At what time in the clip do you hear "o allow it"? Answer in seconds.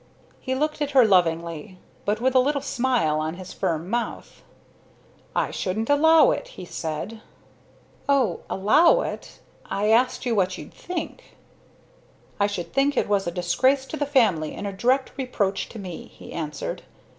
8.09-9.41